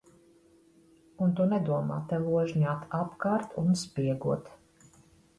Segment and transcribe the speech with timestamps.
[1.25, 4.49] Un tu nedomā te ložņāt apkārt un spiegot.